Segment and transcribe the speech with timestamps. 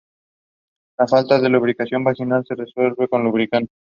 [0.97, 3.77] La falta de lubricación vaginal se resuelve con lubricantes.